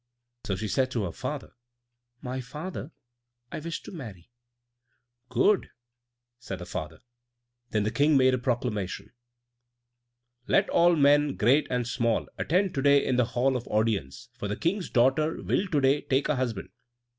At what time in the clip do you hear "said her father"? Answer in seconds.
6.39-7.01